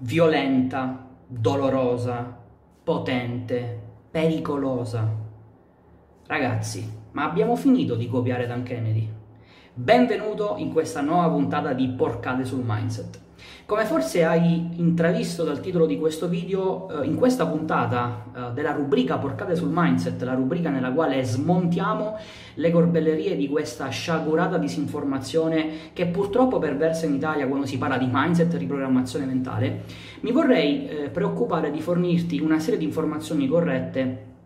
violenta, 0.00 1.08
dolorosa, 1.26 2.36
potente, 2.84 3.80
pericolosa. 4.10 5.12
Ragazzi, 6.26 6.88
ma 7.12 7.24
abbiamo 7.24 7.56
finito 7.56 7.96
di 7.96 8.08
copiare 8.08 8.46
Dan 8.46 8.62
Kennedy? 8.62 9.10
Benvenuto 9.74 10.54
in 10.58 10.72
questa 10.72 11.00
nuova 11.00 11.28
puntata 11.28 11.72
di 11.72 11.88
Porcate 11.88 12.44
sul 12.44 12.62
Mindset. 12.64 13.26
Come 13.66 13.84
forse 13.84 14.24
hai 14.24 14.70
intravisto 14.76 15.44
dal 15.44 15.60
titolo 15.60 15.86
di 15.86 15.98
questo 15.98 16.28
video, 16.28 17.02
eh, 17.02 17.06
in 17.06 17.16
questa 17.16 17.46
puntata 17.46 18.24
eh, 18.34 18.52
della 18.52 18.72
rubrica 18.72 19.18
Porcate 19.18 19.54
sul 19.56 19.70
Mindset, 19.70 20.22
la 20.22 20.34
rubrica 20.34 20.70
nella 20.70 20.90
quale 20.90 21.22
smontiamo 21.22 22.16
le 22.54 22.70
corbellerie 22.70 23.36
di 23.36 23.48
questa 23.48 23.88
sciagurata 23.88 24.58
disinformazione 24.58 25.92
che 25.92 26.06
purtroppo 26.06 26.58
perversa 26.58 27.06
in 27.06 27.14
Italia 27.14 27.46
quando 27.46 27.66
si 27.66 27.78
parla 27.78 27.98
di 27.98 28.08
mindset 28.10 28.54
e 28.54 28.58
riprogrammazione 28.58 29.26
mentale, 29.26 29.82
mi 30.20 30.32
vorrei 30.32 30.88
eh, 30.88 31.08
preoccupare 31.10 31.70
di 31.70 31.80
fornirti 31.80 32.40
una 32.40 32.58
serie 32.58 32.78
di 32.78 32.84
informazioni 32.84 33.46
corrette 33.46 34.36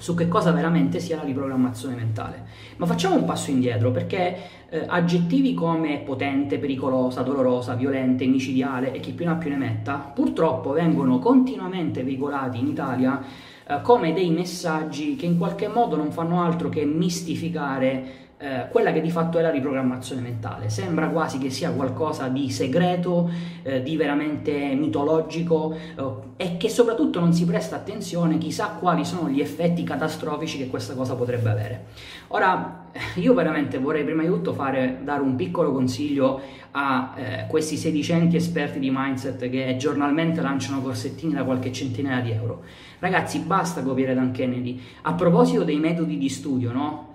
su 0.00 0.14
che 0.14 0.28
cosa 0.28 0.50
veramente 0.50 0.98
sia 0.98 1.16
la 1.16 1.22
riprogrammazione 1.22 1.94
mentale. 1.94 2.44
Ma 2.78 2.86
facciamo 2.86 3.16
un 3.16 3.26
passo 3.26 3.50
indietro 3.50 3.90
perché 3.90 4.36
eh, 4.70 4.84
aggettivi 4.86 5.52
come 5.52 5.98
potente, 5.98 6.58
pericolosa, 6.58 7.22
dolorosa, 7.22 7.74
violenta, 7.74 8.24
micidiale 8.24 8.92
e 8.92 9.00
chi 9.00 9.12
più 9.12 9.26
ne 9.26 9.32
ha 9.32 9.34
più 9.36 9.50
ne 9.50 9.56
metta, 9.56 9.96
purtroppo 9.96 10.72
vengono 10.72 11.18
continuamente 11.18 12.02
veicolati 12.02 12.58
in 12.58 12.68
Italia 12.68 13.22
eh, 13.66 13.80
come 13.82 14.14
dei 14.14 14.30
messaggi 14.30 15.16
che 15.16 15.26
in 15.26 15.36
qualche 15.36 15.68
modo 15.68 15.96
non 15.96 16.10
fanno 16.10 16.42
altro 16.42 16.70
che 16.70 16.84
mistificare 16.84 18.28
eh, 18.42 18.68
quella 18.70 18.90
che 18.90 19.02
di 19.02 19.10
fatto 19.10 19.38
è 19.38 19.42
la 19.42 19.50
riprogrammazione 19.50 20.22
mentale. 20.22 20.70
Sembra 20.70 21.08
quasi 21.08 21.36
che 21.36 21.50
sia 21.50 21.72
qualcosa 21.72 22.28
di 22.28 22.50
segreto, 22.50 23.30
eh, 23.62 23.82
di 23.82 23.96
veramente 23.98 24.74
mitologico 24.74 25.74
eh, 25.74 26.04
e 26.38 26.56
che 26.56 26.70
soprattutto 26.70 27.20
non 27.20 27.34
si 27.34 27.44
presta 27.44 27.76
attenzione 27.76 28.38
chissà 28.38 28.78
quali 28.80 29.04
sono 29.04 29.28
gli 29.28 29.40
effetti 29.40 29.84
catastrofici 29.84 30.56
che 30.56 30.68
questa 30.68 30.94
cosa 30.94 31.14
potrebbe 31.16 31.50
avere. 31.50 31.84
Ora, 32.28 32.86
io 33.16 33.34
veramente 33.34 33.76
vorrei 33.76 34.04
prima 34.04 34.22
di 34.22 34.28
tutto 34.28 34.54
fare, 34.54 35.00
dare 35.02 35.20
un 35.20 35.36
piccolo 35.36 35.70
consiglio 35.70 36.40
a 36.70 37.12
eh, 37.16 37.46
questi 37.46 37.76
sedicenti 37.76 38.36
esperti 38.36 38.78
di 38.78 38.90
mindset 38.90 39.50
che 39.50 39.76
giornalmente 39.76 40.40
lanciano 40.40 40.80
corsettini 40.80 41.34
da 41.34 41.44
qualche 41.44 41.72
centinaia 41.72 42.22
di 42.22 42.30
euro. 42.30 42.62
Ragazzi, 43.00 43.40
basta 43.40 43.82
copiare 43.82 44.14
Dan 44.14 44.30
Kennedy. 44.30 44.80
A 45.02 45.12
proposito 45.12 45.62
dei 45.62 45.78
metodi 45.78 46.16
di 46.16 46.28
studio, 46.30 46.72
no? 46.72 47.12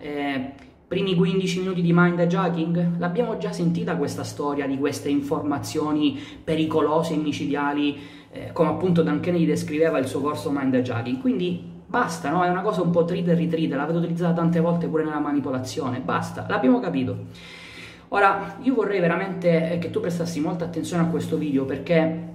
Primi 0.88 1.16
15 1.16 1.62
minuti 1.62 1.82
di 1.82 1.92
mind 1.92 2.20
hijacking? 2.20 3.00
L'abbiamo 3.00 3.38
già 3.38 3.52
sentita 3.52 3.96
questa 3.96 4.24
storia 4.24 4.68
di 4.68 4.78
queste 4.78 5.10
informazioni 5.10 6.20
pericolose 6.44 7.16
e 7.16 7.18
micidiali, 7.18 7.98
eh, 8.30 8.52
come 8.54 8.70
appunto 8.70 9.02
Dan 9.02 9.20
Kennedy 9.20 9.48
descriveva 9.48 9.98
il 9.98 10.06
suo 10.06 10.22
corso 10.22 10.52
mind 10.52 10.76
hijacking. 10.76 11.20
Quindi 11.20 11.60
basta, 11.88 12.30
no? 12.30 12.44
È 12.44 12.50
una 12.50 12.62
cosa 12.62 12.84
un 12.84 12.92
po' 12.92 13.04
trita 13.04 13.32
e 13.32 13.34
ritrita, 13.34 13.76
l'avete 13.76 13.98
utilizzata 13.98 14.36
tante 14.36 14.60
volte 14.60 14.86
pure 14.86 15.04
nella 15.04 15.18
manipolazione, 15.18 16.02
basta, 16.02 16.46
l'abbiamo 16.48 16.80
capito. 16.80 17.18
Ora, 18.10 18.58
io 18.62 18.76
vorrei 18.76 19.00
veramente 19.00 19.72
eh, 19.72 19.80
che 19.80 19.90
tu 19.90 20.02
prestassi 20.02 20.40
molta 20.40 20.66
attenzione 20.66 21.02
a 21.02 21.08
questo 21.08 21.36
video 21.36 21.66
perché 21.66 22.34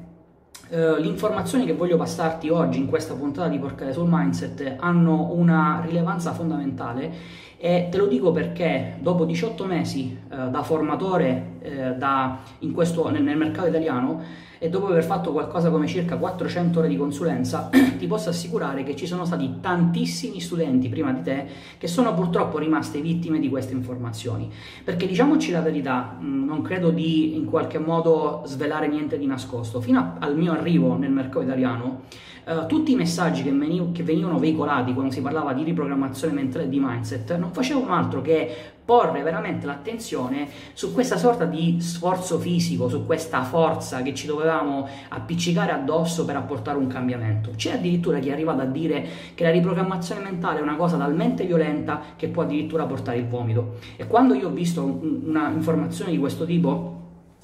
Le 0.72 1.06
informazioni 1.06 1.66
che 1.66 1.72
voglio 1.72 1.96
passarti 1.96 2.48
oggi 2.48 2.78
in 2.78 2.86
questa 2.86 3.14
puntata 3.14 3.48
di 3.48 3.58
Porcare 3.58 3.92
sul 3.92 4.06
Mindset 4.08 4.76
hanno 4.78 5.32
una 5.32 5.82
rilevanza 5.84 6.32
fondamentale 6.32 7.12
e 7.56 7.88
te 7.90 7.98
lo 7.98 8.06
dico 8.06 8.30
perché 8.30 8.96
dopo 9.00 9.24
18 9.24 9.66
mesi 9.66 10.16
uh, 10.30 10.48
da 10.48 10.62
formatore 10.62 11.58
uh, 11.60 11.98
da, 11.98 12.38
questo, 12.72 13.10
nel, 13.10 13.22
nel 13.22 13.36
mercato 13.36 13.66
italiano 13.66 14.22
e 14.62 14.68
dopo 14.68 14.88
aver 14.88 15.04
fatto 15.04 15.32
qualcosa 15.32 15.70
come 15.70 15.86
circa 15.86 16.18
400 16.18 16.80
ore 16.80 16.88
di 16.88 16.98
consulenza, 16.98 17.70
ti 17.96 18.06
posso 18.06 18.28
assicurare 18.28 18.82
che 18.82 18.94
ci 18.94 19.06
sono 19.06 19.24
stati 19.24 19.54
tantissimi 19.58 20.38
studenti 20.38 20.90
prima 20.90 21.12
di 21.12 21.22
te 21.22 21.46
che 21.78 21.86
sono 21.86 22.12
purtroppo 22.12 22.58
rimaste 22.58 23.00
vittime 23.00 23.38
di 23.38 23.48
queste 23.48 23.72
informazioni. 23.72 24.52
Perché 24.84 25.06
diciamoci 25.06 25.50
la 25.50 25.62
verità, 25.62 26.18
mm, 26.20 26.44
non 26.44 26.60
credo 26.60 26.90
di 26.90 27.36
in 27.36 27.46
qualche 27.46 27.78
modo 27.78 28.42
svelare 28.44 28.86
niente 28.86 29.16
di 29.16 29.24
nascosto. 29.24 29.80
Fino 29.80 30.16
al 30.18 30.36
mio 30.36 30.52
arrivo 30.52 30.94
nel 30.94 31.10
mercato 31.10 31.40
italiano, 31.40 32.02
Uh, 32.44 32.66
tutti 32.66 32.92
i 32.92 32.94
messaggi 32.94 33.42
che, 33.42 33.52
veniv- 33.52 33.92
che, 33.92 34.02
venivano 34.02 34.38
veicolati 34.38 34.94
quando 34.94 35.12
si 35.12 35.20
parlava 35.20 35.52
di 35.52 35.62
riprogrammazione 35.62 36.32
mentale 36.32 36.64
e 36.64 36.68
di 36.68 36.80
mindset 36.80 37.36
non 37.36 37.52
facevano 37.52 37.92
altro 37.94 38.22
che 38.22 38.54
porre 38.90 39.22
veramente 39.22 39.66
l'attenzione 39.66 40.48
su 40.72 40.92
questa 40.92 41.16
sorta 41.16 41.44
di 41.44 41.80
sforzo 41.80 42.40
fisico, 42.40 42.88
su 42.88 43.06
questa 43.06 43.44
forza 43.44 44.02
che 44.02 44.14
ci 44.14 44.26
dovevamo 44.26 44.88
appiccicare 45.10 45.70
addosso 45.70 46.24
per 46.24 46.34
apportare 46.34 46.76
un 46.76 46.88
cambiamento. 46.88 47.50
C'è 47.54 47.74
addirittura 47.74 48.18
chi 48.18 48.30
è 48.30 48.32
arrivato 48.32 48.62
a 48.62 48.64
dire 48.64 49.06
che 49.34 49.44
la 49.44 49.50
riprogrammazione 49.50 50.22
mentale 50.22 50.58
è 50.58 50.62
una 50.62 50.74
cosa 50.74 50.96
talmente 50.96 51.44
violenta 51.44 52.00
che 52.16 52.26
può 52.26 52.42
addirittura 52.42 52.84
portare 52.84 53.18
il 53.18 53.28
vomito. 53.28 53.76
E 53.94 54.08
quando 54.08 54.34
io 54.34 54.48
ho 54.48 54.52
visto 54.52 54.82
una 54.82 55.50
informazione 55.50 56.10
di 56.10 56.18
questo 56.18 56.44
tipo, 56.44 56.99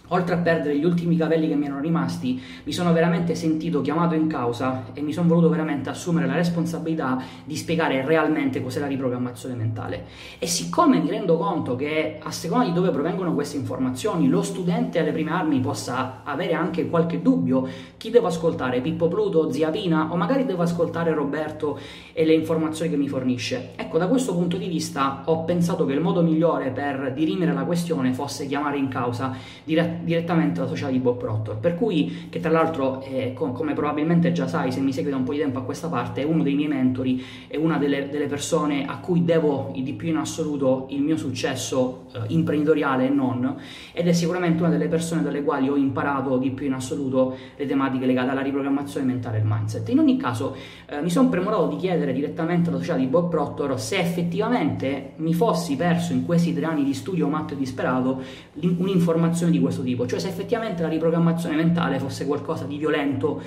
Oltre 0.09 0.35
a 0.37 0.39
perdere 0.39 0.79
gli 0.79 0.85
ultimi 0.85 1.17
capelli 1.17 1.49
che 1.49 1.57
mi 1.57 1.65
erano 1.65 1.81
rimasti, 1.81 2.41
mi 2.63 2.73
sono 2.73 2.93
veramente 2.93 3.35
sentito 3.35 3.81
chiamato 3.81 4.15
in 4.15 4.29
causa 4.29 4.85
e 4.93 5.01
mi 5.01 5.13
sono 5.13 5.27
voluto 5.27 5.49
veramente 5.49 5.91
assumere 5.91 6.29
la 6.29 6.35
responsabilità 6.35 7.21
di 7.45 7.57
spiegare 7.57 8.05
realmente 8.07 8.63
cos'è 8.63 8.79
la 8.79 8.87
riprogrammazione 8.87 9.57
mentale. 9.57 10.05
E 10.39 10.47
siccome 10.47 11.01
mi 11.01 11.11
rendo 11.11 11.37
conto 11.37 11.75
che 11.75 12.21
a 12.23 12.31
seconda 12.31 12.67
di 12.67 12.73
dove 12.73 12.91
provengono 12.91 13.35
queste 13.35 13.57
informazioni, 13.57 14.29
lo 14.29 14.43
studente 14.43 15.01
alle 15.01 15.11
prime 15.11 15.33
armi 15.33 15.59
possa 15.59 16.21
avere 16.23 16.53
anche 16.55 16.89
qualche 16.89 17.21
dubbio, 17.21 17.67
chi 17.97 18.11
devo 18.11 18.29
ascoltare? 18.29 18.81
Pippo 18.81 19.09
Pluto, 19.09 19.51
Zia 19.51 19.71
Pina 19.71 20.13
o 20.13 20.17
magari 20.17 20.45
devo 20.45 20.63
ascoltare 20.63 21.13
Roberto 21.15 21.81
e 22.13 22.25
le 22.25 22.35
informazioni 22.35 22.91
che 22.93 22.97
mi 22.97 23.09
fornisce? 23.09 23.71
Ecco, 23.75 23.99
da 23.99 24.07
questo 24.07 24.35
punto 24.35 24.57
di 24.57 24.69
vista 24.69 25.23
ho 25.25 25.43
pensato 25.43 25.85
che 25.85 25.95
il 25.95 26.01
modo 26.01 26.23
migliore 26.23 26.71
per 26.71 27.13
dirimere 27.13 27.53
la 27.53 27.65
questione 27.65 28.13
fosse 28.13 28.47
chiamare 28.47 28.79
in 28.79 28.87
causa 28.87 29.35
direttamente 29.65 29.95
direttamente 30.03 30.61
alla 30.61 30.69
società 30.69 30.91
di 30.91 30.99
Bob 30.99 31.19
Proctor, 31.19 31.59
per 31.59 31.75
cui, 31.75 32.27
che 32.29 32.41
tra 32.41 32.51
l'altro, 32.51 33.03
eh, 33.03 33.33
com- 33.35 33.53
come 33.53 33.75
probabilmente 33.75 34.33
già 34.33 34.47
sai 34.47 34.73
se 34.73 34.81
mi 34.81 34.93
segui 34.93 35.11
da 35.11 35.17
un 35.17 35.25
po' 35.25 35.33
di 35.33 35.39
tempo 35.39 35.59
a 35.59 35.63
questa 35.63 35.89
parte, 35.89 36.23
è 36.23 36.25
uno 36.25 36.43
dei 36.43 36.55
miei 36.55 36.69
mentori, 36.69 37.23
è 37.47 37.57
una 37.57 37.79
delle, 37.79 38.09
delle 38.09 38.27
persone 38.27 38.85
a 38.87 38.99
cui 38.99 39.25
devo 39.25 39.73
di 39.75 39.93
più 39.93 40.09
in 40.09 40.17
assoluto 40.17 40.87
il 40.91 41.03
mio 41.03 41.17
successo 41.17 42.07
eh, 42.13 42.21
imprenditoriale 42.29 43.07
e 43.07 43.09
non, 43.11 43.57
ed 43.93 44.07
è 44.07 44.13
sicuramente 44.13 44.63
una 44.63 44.71
delle 44.71 44.89
persone 44.89 45.23
dalle 45.23 45.43
quali 45.43 45.69
ho 45.69 45.77
imparato 45.77 46.37
di 46.39 46.51
più 46.51 46.67
in 46.67 46.73
assoluto 46.73 47.37
le 47.57 47.67
tematiche 47.67 48.07
legate 48.07 48.31
alla 48.31 48.43
riprogrammazione 48.43 49.07
mentale 49.07 49.39
e 49.39 49.41
al 49.41 49.47
mindset. 49.47 49.89
In 49.89 49.99
ogni 49.99 50.17
caso, 50.17 50.57
eh, 50.87 51.01
mi 51.01 51.11
sono 51.11 51.29
premorato 51.29 51.67
di 51.69 51.77
chiedere 51.77 52.13
direttamente 52.13 52.69
alla 52.69 52.79
società 52.79 52.99
di 52.99 53.07
Bob 53.07 53.29
Proctor 53.29 53.79
se 53.81 53.99
effettivamente 53.99 55.13
mi 55.17 55.35
fossi 55.35 55.77
perso 55.77 56.13
in 56.13 56.25
questi 56.25 56.55
tre 56.55 56.65
anni 56.65 56.85
di 56.85 56.95
studio 56.95 57.29
matto 57.29 57.55
e 57.55 57.57
disperato 57.57 58.23
un'informazione 58.61 59.53
di 59.53 59.61
questo 59.61 59.83
tipo, 59.83 59.86
cioè 60.07 60.19
se 60.19 60.29
effettivamente 60.29 60.83
la 60.83 60.89
riprogrammazione 60.89 61.55
mentale 61.55 61.99
fosse 61.99 62.27
qualcosa 62.27 62.65
di 62.65 62.79
violento, 62.79 63.43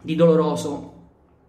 di 0.00 0.14
doloroso, 0.14 0.97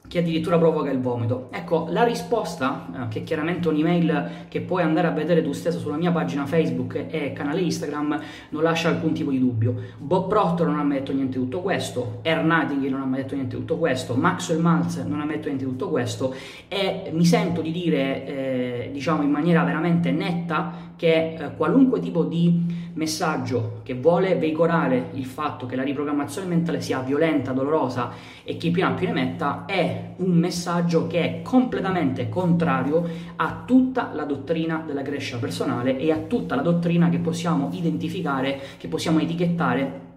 che 0.09 0.19
addirittura 0.19 0.57
provoca 0.57 0.89
il 0.89 0.99
vomito. 0.99 1.47
Ecco, 1.51 1.87
la 1.91 2.03
risposta, 2.03 2.87
eh, 2.93 3.07
che 3.09 3.19
è 3.19 3.23
chiaramente 3.23 3.69
un'email 3.69 4.29
che 4.49 4.59
puoi 4.61 4.81
andare 4.81 5.07
a 5.07 5.11
vedere 5.11 5.41
tu 5.43 5.53
stesso 5.53 5.79
sulla 5.79 5.97
mia 5.97 6.11
pagina 6.11 6.45
Facebook 6.45 7.05
e 7.09 7.31
canale 7.31 7.61
Instagram, 7.61 8.19
non 8.49 8.63
lascia 8.63 8.89
alcun 8.89 9.13
tipo 9.13 9.29
di 9.29 9.39
dubbio. 9.39 9.75
Bob 9.97 10.27
Proctor 10.27 10.67
non 10.67 10.79
ha 10.79 10.83
mai 10.83 10.97
detto 10.97 11.13
niente 11.13 11.37
di 11.37 11.43
tutto 11.43 11.61
questo, 11.61 12.19
Nightingale 12.23 12.89
non 12.89 13.01
ha 13.01 13.05
mai 13.05 13.21
detto 13.21 13.35
niente 13.35 13.55
di 13.55 13.61
tutto 13.61 13.77
questo, 13.77 14.15
Maxwell 14.15 14.59
Maltz 14.59 14.97
non 14.97 15.21
ha 15.21 15.25
mai 15.25 15.35
detto 15.35 15.47
niente 15.47 15.65
di 15.65 15.71
tutto 15.71 15.89
questo 15.89 16.33
e 16.67 17.11
mi 17.13 17.25
sento 17.25 17.61
di 17.61 17.71
dire, 17.71 18.25
eh, 18.25 18.89
diciamo 18.91 19.21
in 19.21 19.29
maniera 19.29 19.63
veramente 19.63 20.11
netta, 20.11 20.87
che 20.95 21.35
eh, 21.35 21.55
qualunque 21.55 21.99
tipo 21.99 22.23
di 22.23 22.87
messaggio 22.95 23.79
che 23.83 23.93
vuole 23.93 24.35
veicolare 24.35 25.11
il 25.13 25.25
fatto 25.25 25.65
che 25.65 25.77
la 25.77 25.83
riprogrammazione 25.83 26.47
mentale 26.47 26.81
sia 26.81 26.99
violenta, 26.99 27.53
dolorosa 27.53 28.11
e 28.43 28.57
chi 28.57 28.71
più 28.71 28.85
più 28.95 29.07
ne 29.07 29.13
metta 29.13 29.65
è 29.65 29.98
un 30.17 30.31
messaggio 30.31 31.07
che 31.07 31.21
è 31.21 31.41
completamente 31.41 32.29
contrario 32.29 33.07
a 33.35 33.63
tutta 33.65 34.11
la 34.13 34.23
dottrina 34.23 34.83
della 34.85 35.01
crescita 35.01 35.37
personale 35.37 35.97
e 35.97 36.11
a 36.11 36.17
tutta 36.17 36.55
la 36.55 36.61
dottrina 36.61 37.09
che 37.09 37.19
possiamo 37.19 37.69
identificare, 37.71 38.59
che 38.77 38.87
possiamo 38.87 39.19
etichettare 39.19 40.07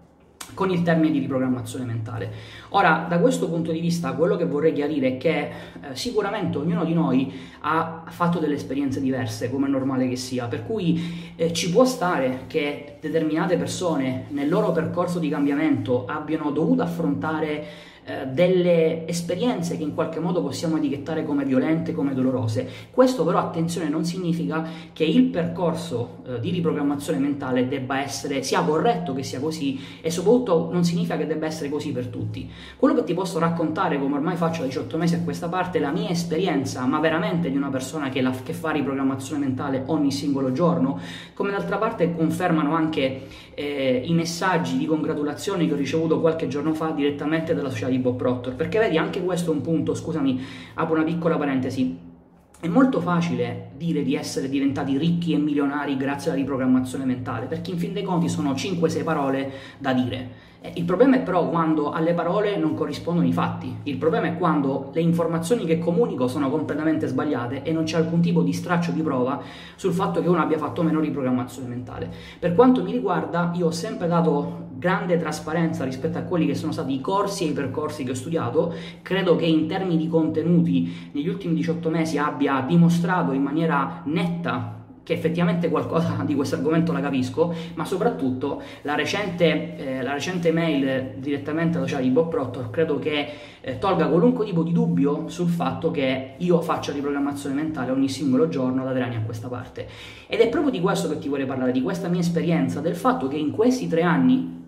con 0.53 0.69
il 0.69 0.83
termine 0.83 1.11
di 1.11 1.19
riprogrammazione 1.19 1.85
mentale. 1.85 2.31
Ora, 2.69 3.05
da 3.09 3.19
questo 3.19 3.49
punto 3.49 3.71
di 3.71 3.79
vista, 3.79 4.13
quello 4.13 4.35
che 4.35 4.45
vorrei 4.45 4.73
chiarire 4.73 5.07
è 5.09 5.17
che 5.17 5.39
eh, 5.39 5.51
sicuramente 5.93 6.57
ognuno 6.57 6.83
di 6.83 6.93
noi 6.93 7.31
ha 7.61 8.03
fatto 8.07 8.39
delle 8.39 8.55
esperienze 8.55 9.01
diverse, 9.01 9.49
come 9.49 9.67
è 9.67 9.69
normale 9.69 10.07
che 10.07 10.15
sia, 10.15 10.45
per 10.47 10.65
cui 10.65 11.33
eh, 11.35 11.53
ci 11.53 11.71
può 11.71 11.85
stare 11.85 12.41
che 12.47 12.97
determinate 12.99 13.57
persone 13.57 14.25
nel 14.29 14.49
loro 14.49 14.71
percorso 14.71 15.19
di 15.19 15.29
cambiamento 15.29 16.05
abbiano 16.05 16.51
dovuto 16.51 16.81
affrontare 16.83 17.91
eh, 18.05 18.27
delle 18.27 19.07
esperienze 19.07 19.77
che 19.77 19.83
in 19.83 19.93
qualche 19.93 20.19
modo 20.19 20.41
possiamo 20.41 20.75
etichettare 20.75 21.23
come 21.23 21.45
violente, 21.45 21.93
come 21.93 22.13
dolorose. 22.13 22.67
Questo 22.91 23.23
però, 23.23 23.39
attenzione, 23.39 23.87
non 23.87 24.03
significa 24.03 24.67
che 24.91 25.05
il 25.05 25.23
percorso 25.25 26.17
eh, 26.27 26.39
di 26.41 26.49
riprogrammazione 26.51 27.17
mentale 27.17 27.67
debba 27.69 28.01
essere, 28.01 28.43
sia 28.43 28.61
corretto 28.61 29.13
che 29.13 29.23
sia 29.23 29.39
così 29.39 29.79
e 30.01 30.11
soprattutto 30.11 30.69
non 30.71 30.83
significa 30.83 31.15
che 31.15 31.25
debba 31.25 31.45
essere 31.45 31.69
così 31.69 31.93
per 31.93 32.07
tutti. 32.07 32.49
Quello 32.75 32.93
che 32.93 33.05
ti 33.05 33.13
posso 33.13 33.39
raccontare, 33.39 33.97
come 33.97 34.15
ormai 34.15 34.35
faccio 34.35 34.61
da 34.61 34.67
18 34.67 34.97
mesi 34.97 35.15
a 35.15 35.21
questa 35.21 35.47
parte, 35.47 35.77
è 35.77 35.81
la 35.81 35.91
mia 35.91 36.09
esperienza, 36.09 36.85
ma 36.85 36.99
veramente 36.99 37.49
di 37.49 37.55
una 37.55 37.69
persona 37.69 38.09
che, 38.09 38.21
la, 38.21 38.33
che 38.43 38.51
fa 38.51 38.71
riprogrammazione 38.71 39.45
mentale 39.45 39.83
ogni 39.85 40.11
singolo 40.11 40.51
giorno, 40.51 40.99
come 41.33 41.51
d'altra 41.51 41.77
parte 41.77 42.13
confermano 42.13 42.75
anche 42.75 43.27
eh, 43.53 44.01
i 44.05 44.13
messaggi 44.13 44.77
di 44.77 44.85
congratulazioni 44.85 45.67
che 45.67 45.73
ho 45.73 45.77
ricevuto 45.77 46.19
qualche 46.19 46.47
giorno 46.47 46.73
fa 46.73 46.89
direttamente 46.89 47.53
dalla 47.53 47.69
società 47.69 47.91
di 47.93 48.01
Bob 48.01 48.17
Proctor, 48.17 48.55
perché 48.55 48.79
vedi 48.79 48.97
anche 48.97 49.23
questo 49.23 49.51
è 49.51 49.53
un 49.53 49.61
punto, 49.61 49.93
scusami, 49.93 50.41
apro 50.75 50.95
una 50.95 51.03
piccola 51.03 51.37
parentesi. 51.37 52.11
È 52.59 52.67
molto 52.67 53.01
facile 53.01 53.71
dire 53.75 54.03
di 54.03 54.15
essere 54.15 54.47
diventati 54.47 54.97
ricchi 54.97 55.33
e 55.33 55.37
milionari 55.37 55.97
grazie 55.97 56.31
alla 56.31 56.39
riprogrammazione 56.39 57.03
mentale, 57.03 57.45
perché 57.45 57.71
in 57.71 57.77
fin 57.77 57.93
dei 57.93 58.03
conti 58.03 58.29
sono 58.29 58.53
5-6 58.53 59.03
parole 59.03 59.51
da 59.79 59.93
dire. 59.93 60.51
Eh, 60.65 60.71
il 60.75 60.85
problema 60.85 61.17
è 61.17 61.21
però 61.21 61.49
quando 61.49 61.91
alle 61.91 62.13
parole 62.13 62.55
non 62.55 62.73
corrispondono 62.73 63.27
i 63.27 63.33
fatti. 63.33 63.79
Il 63.83 63.97
problema 63.97 64.27
è 64.27 64.37
quando 64.37 64.91
le 64.93 65.01
informazioni 65.01 65.65
che 65.65 65.77
comunico 65.77 66.29
sono 66.29 66.49
completamente 66.49 67.05
sbagliate 67.05 67.63
e 67.63 67.73
non 67.73 67.83
c'è 67.83 67.97
alcun 67.97 68.21
tipo 68.21 68.41
di 68.41 68.53
straccio 68.53 68.91
di 68.91 69.01
prova 69.01 69.41
sul 69.75 69.91
fatto 69.91 70.21
che 70.21 70.29
uno 70.29 70.39
abbia 70.39 70.57
fatto 70.57 70.81
meno 70.81 71.01
riprogrammazione 71.01 71.67
mentale. 71.67 72.09
Per 72.39 72.55
quanto 72.55 72.81
mi 72.81 72.93
riguarda, 72.93 73.51
io 73.55 73.65
ho 73.65 73.71
sempre 73.71 74.07
dato 74.07 74.69
grande 74.83 75.15
trasparenza 75.15 75.85
rispetto 75.85 76.17
a 76.17 76.23
quelli 76.23 76.45
che 76.45 76.55
sono 76.55 76.73
stati 76.73 76.93
i 76.93 76.99
corsi 76.99 77.45
e 77.45 77.51
i 77.51 77.53
percorsi 77.53 78.03
che 78.03 78.11
ho 78.11 78.15
studiato. 78.15 78.73
Credo 79.01 79.37
che 79.37 79.45
in 79.45 79.65
termini 79.65 79.95
di 79.95 80.09
contenuti 80.09 81.09
negli 81.13 81.29
ultimi 81.29 81.53
18 81.53 81.89
mesi 81.89 82.17
abbia 82.17 82.65
dimostrato 82.67 83.31
in 83.31 83.41
maniera 83.41 84.01
netta 84.03 84.81
che 85.03 85.13
effettivamente 85.13 85.69
qualcosa 85.69 86.21
di 86.27 86.35
questo 86.35 86.55
argomento 86.55 86.91
la 86.91 86.99
capisco, 86.99 87.55
ma 87.75 87.85
soprattutto 87.85 88.61
la 88.81 88.95
recente, 88.95 89.77
eh, 89.77 90.01
la 90.01 90.11
recente 90.11 90.51
mail 90.51 91.13
direttamente 91.15 91.77
alla 91.77 92.01
di 92.01 92.09
Bob 92.09 92.27
Proctor 92.27 92.69
credo 92.69 92.99
che 92.99 93.29
eh, 93.61 93.77
tolga 93.77 94.07
qualunque 94.07 94.43
tipo 94.43 94.63
di 94.63 94.73
dubbio 94.73 95.29
sul 95.29 95.47
fatto 95.47 95.91
che 95.91 96.33
io 96.35 96.59
faccia 96.59 96.91
riprogrammazione 96.91 97.55
mentale 97.55 97.91
ogni 97.91 98.09
singolo 98.09 98.49
giorno 98.49 98.83
da 98.83 98.91
tre 98.91 99.03
anni 99.03 99.15
a 99.15 99.21
questa 99.21 99.47
parte. 99.47 99.87
Ed 100.27 100.41
è 100.41 100.49
proprio 100.49 100.71
di 100.71 100.81
questo 100.81 101.07
che 101.07 101.19
ti 101.19 101.29
vorrei 101.29 101.45
parlare, 101.45 101.71
di 101.71 101.81
questa 101.81 102.09
mia 102.09 102.19
esperienza, 102.19 102.81
del 102.81 102.97
fatto 102.97 103.29
che 103.29 103.37
in 103.37 103.51
questi 103.51 103.87
tre 103.87 104.01
anni 104.01 104.62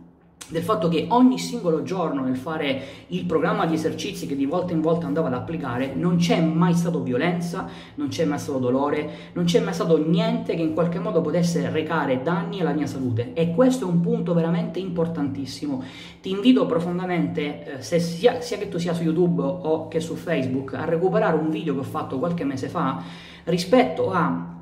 del 0.47 0.61
fatto 0.61 0.89
che 0.89 1.07
ogni 1.09 1.39
singolo 1.39 1.81
giorno 1.81 2.21
nel 2.21 2.37
fare 2.37 2.81
il 3.07 3.25
programma 3.25 3.65
di 3.65 3.73
esercizi 3.73 4.27
che 4.27 4.35
di 4.35 4.45
volta 4.45 4.73
in 4.73 4.81
volta 4.81 5.07
andavo 5.07 5.27
ad 5.27 5.33
applicare 5.33 5.93
non 5.95 6.17
c'è 6.17 6.39
mai 6.39 6.75
stato 6.75 7.01
violenza, 7.01 7.67
non 7.95 8.09
c'è 8.09 8.25
mai 8.25 8.37
stato 8.37 8.59
dolore, 8.59 9.31
non 9.33 9.45
c'è 9.45 9.59
mai 9.59 9.73
stato 9.73 9.97
niente 9.97 10.55
che 10.55 10.61
in 10.61 10.73
qualche 10.73 10.99
modo 10.99 11.21
potesse 11.21 11.67
recare 11.71 12.21
danni 12.21 12.61
alla 12.61 12.73
mia 12.73 12.85
salute 12.85 13.33
e 13.33 13.55
questo 13.55 13.85
è 13.85 13.89
un 13.89 14.01
punto 14.01 14.33
veramente 14.33 14.77
importantissimo. 14.77 15.83
Ti 16.21 16.29
invito 16.29 16.65
profondamente, 16.67 17.79
eh, 17.79 17.99
sia, 17.99 18.39
sia 18.39 18.57
che 18.57 18.69
tu 18.69 18.77
sia 18.77 18.93
su 18.93 19.01
YouTube 19.01 19.41
o 19.41 19.87
che 19.87 19.99
su 19.99 20.15
Facebook, 20.15 20.75
a 20.75 20.85
recuperare 20.85 21.37
un 21.37 21.49
video 21.49 21.73
che 21.73 21.79
ho 21.79 21.83
fatto 21.83 22.19
qualche 22.19 22.43
mese 22.43 22.69
fa 22.69 23.01
rispetto 23.45 24.11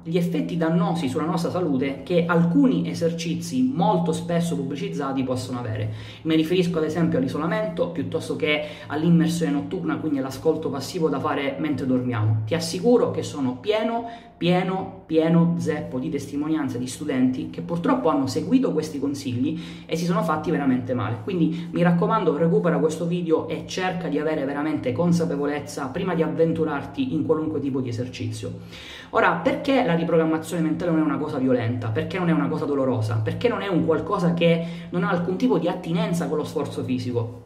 agli 0.06 0.18
effetti 0.18 0.58
dannosi 0.58 1.08
sulla 1.08 1.26
nostra 1.26 1.50
salute 1.50 2.02
che 2.04 2.26
alcuni 2.28 2.90
esercizi 2.90 3.72
molto 3.74 4.12
spesso 4.12 4.56
pubblicizzati 4.56 5.24
possono 5.24 5.60
avere. 5.60 5.94
Mi 6.24 6.36
riferisco 6.36 6.78
ad 6.78 6.84
esempio 6.84 7.20
all'isolamento 7.20 7.90
piuttosto 7.90 8.36
che 8.36 8.66
all'immersione 8.88 9.52
notturna, 9.54 9.98
quindi 9.98 10.20
all'ascolto 10.20 10.70
passivo 10.70 11.08
da 11.08 11.20
fare 11.20 11.56
mentre 11.60 11.86
dormiamo. 11.86 12.42
Ti 12.46 12.54
assicuro 12.54 13.12
che 13.12 13.24
sono 13.24 13.58
pieno, 13.58 14.10
pieno, 14.36 15.04
pieno 15.06 15.56
zeppo 15.58 16.00
di 16.00 16.10
testimonianze 16.10 16.78
di 16.78 16.88
studenti 16.88 17.50
che 17.50 17.62
purtroppo 17.62 18.10
hanno 18.10 18.28
seguito 18.28 18.74
questi 18.74 19.00
consigli 19.00 19.58
e 19.86 19.96
si 19.96 20.04
sono 20.04 20.22
fatti 20.22 20.52
veramente 20.52 20.94
male. 20.94 21.20
Quindi 21.24 21.70
mi 21.72 21.82
raccomando, 21.82 22.36
recupera 22.36 22.78
questo 22.78 23.06
video 23.06 23.48
e 23.48 23.64
cerca 23.68 24.10
di 24.10 24.20
avere 24.20 24.44
veramente 24.44 24.92
consapevolezza 24.92 25.88
prima 25.88 26.14
di 26.14 26.24
avventurarti 26.24 27.14
in 27.14 27.26
qualunque 27.26 27.62
tipo 27.62 27.80
di 27.80 27.88
esercizio. 27.88 28.52
Ora, 29.12 29.34
perché 29.34 29.86
la 29.86 29.93
riprogrammazione 29.96 30.62
mentale 30.62 30.92
non 30.92 31.02
è 31.02 31.04
una 31.04 31.18
cosa 31.18 31.38
violenta? 31.38 31.90
Perché 31.90 32.18
non 32.18 32.30
è 32.30 32.32
una 32.32 32.48
cosa 32.48 32.66
dolorosa? 32.66 33.22
Perché 33.24 33.48
non 33.48 33.62
è 33.62 33.68
un 33.68 33.86
qualcosa 33.86 34.34
che 34.34 34.66
non 34.90 35.04
ha 35.04 35.10
alcun 35.10 35.38
tipo 35.38 35.58
di 35.58 35.68
attinenza 35.68 36.28
con 36.28 36.38
lo 36.38 36.44
sforzo 36.44 36.84
fisico? 36.84 37.42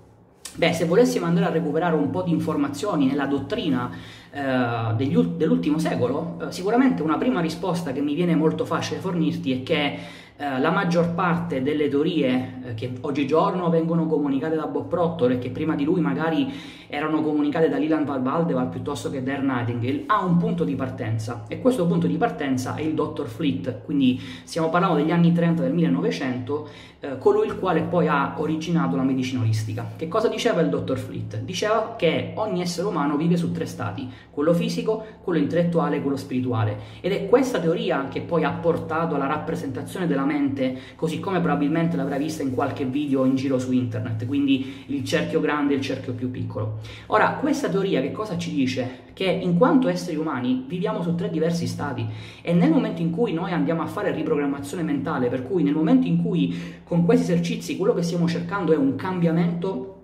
Beh, 0.56 0.74
se 0.74 0.86
volessimo 0.86 1.26
andare 1.26 1.46
a 1.46 1.50
recuperare 1.50 1.96
un 1.96 2.10
po' 2.10 2.24
di 2.24 2.32
informazioni 2.32 3.06
nella 3.06 3.28
dottrina 3.28 3.92
eh, 4.32 4.96
degli, 4.96 5.16
dell'ultimo 5.16 5.78
secolo, 5.78 6.40
eh, 6.42 6.52
sicuramente 6.52 7.04
una 7.04 7.18
prima 7.18 7.42
risposta 7.42 7.92
che 7.92 8.02
mi 8.02 8.16
viene 8.16 8.36
molto 8.36 8.66
facile 8.66 9.00
fornirti 9.00 9.52
è 9.52 9.64
che 9.64 9.98
eh, 10.40 10.60
la 10.60 10.70
maggior 10.70 11.16
parte 11.16 11.64
delle 11.64 11.88
teorie 11.88 12.60
eh, 12.64 12.74
che 12.76 12.94
oggigiorno 13.02 13.72
vengono 13.72 14.06
comunicate 14.06 14.56
da 14.56 14.68
Bob 14.68 14.88
Proctor 14.88 15.32
e 15.32 15.40
che 15.40 15.50
prima 15.50 15.74
di 15.74 15.84
lui 15.84 16.00
magari 16.00 16.54
erano 16.88 17.22
comunicate 17.22 17.70
da 17.70 17.78
Leland 17.78 18.06
Van 18.06 18.22
Valdeval 18.22 18.70
piuttosto 18.70 19.10
che 19.10 19.24
da 19.24 19.34
Ern 19.34 19.48
Nightingale 19.48 20.04
ha 20.06 20.24
un 20.24 20.38
punto 20.38 20.64
di 20.64 20.76
partenza 20.76 21.46
e 21.48 21.60
questo 21.60 21.88
punto 21.88 22.06
di 22.06 22.18
partenza 22.18 22.76
è 22.76 22.82
il 22.82 22.94
Dr. 22.94 23.26
Fleet, 23.26 23.82
quindi 23.84 24.22
stiamo 24.44 24.70
parlando 24.70 24.98
degli 24.98 25.12
anni 25.12 25.34
30 25.34 25.64
del 25.64 25.74
1900, 25.74 26.70
eh, 27.00 27.18
colui 27.18 27.48
il 27.48 27.58
quale 27.58 27.82
poi 27.82 28.08
ha 28.08 28.36
originato 28.38 28.96
la 28.96 29.04
medicina 29.04 29.42
olistica. 29.42 29.94
Che 29.96 30.08
cosa 30.08 30.28
diceva 30.28 30.62
il 30.62 30.70
Dr. 30.70 30.98
Fleet? 30.98 31.40
Diceva 31.40 31.96
che 31.98 32.34
ogni 32.36 32.62
essere 32.62 32.88
umano 32.88 33.18
vive 33.18 33.38
su 33.38 33.52
tre 33.52 33.66
stati, 33.66 34.08
quello 34.30 34.54
fisico, 34.54 35.04
quello 35.24 35.40
intellettuale 35.40 35.98
e 35.98 36.02
quello 36.02 36.16
spirituale 36.16 36.78
ed 37.02 37.12
è 37.12 37.28
questa 37.28 37.60
teoria 37.60 38.08
che 38.08 38.22
poi 38.22 38.44
ha 38.44 38.52
portato 38.52 39.16
alla 39.16 39.28
rappresentazione 39.28 40.08
della 40.08 40.26
mente, 40.28 40.78
così 40.96 41.20
come 41.20 41.40
probabilmente 41.40 41.98
l'avrai 41.98 42.20
vista 42.20 42.44
in 42.44 42.54
qualche 42.54 42.86
video 42.86 43.26
in 43.26 43.36
giro 43.36 43.58
su 43.58 43.72
internet, 43.72 44.28
quindi 44.28 44.84
il 44.88 45.04
cerchio 45.04 45.40
grande 45.40 45.74
e 45.74 45.78
il 45.78 45.82
cerchio 45.82 46.14
più 46.14 46.30
piccolo. 46.30 46.80
Ora, 47.08 47.38
questa 47.40 47.70
teoria 47.70 48.02
che 48.02 48.12
cosa 48.12 48.38
ci 48.38 48.54
dice? 48.54 49.06
Che 49.14 49.26
in 49.26 49.58
quanto 49.58 49.88
esseri 49.88 50.18
umani 50.18 50.66
viviamo 50.68 51.02
su 51.02 51.16
tre 51.16 51.32
diversi 51.32 51.66
stati 51.66 52.06
e 52.42 52.54
nel 52.54 52.70
momento 52.70 53.02
in 53.02 53.10
cui 53.10 53.34
noi 53.34 53.52
andiamo 53.52 53.82
a 53.82 53.88
fare 53.88 54.12
riprogrammazione 54.12 54.84
mentale, 54.84 55.30
per 55.30 55.42
cui 55.42 55.64
nel 55.64 55.74
momento 55.74 56.06
in 56.06 56.22
cui 56.22 56.56
con 56.84 57.04
questi 57.04 57.32
esercizi 57.32 57.78
quello 57.78 57.96
che 57.96 58.04
stiamo 58.04 58.28
cercando 58.28 58.74
è 58.74 58.78
un 58.78 58.96
cambiamento 58.96 59.97